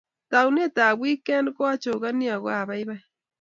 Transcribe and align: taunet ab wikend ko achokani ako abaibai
taunet 0.31 0.75
ab 0.85 0.97
wikend 1.01 1.47
ko 1.55 1.61
achokani 1.73 2.27
ako 2.35 2.47
abaibai 2.59 3.01